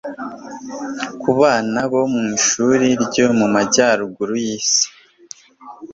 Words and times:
Ku 1.21 1.31
bana 1.39 1.79
bo 1.91 2.03
mu 2.13 2.23
ishuri 2.37 2.87
ryo 3.03 3.27
mu 3.39 3.45
majyaruguru 3.55 4.33
yisi 4.45 4.87